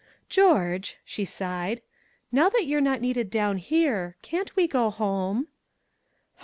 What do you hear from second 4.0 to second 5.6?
can't we go home?"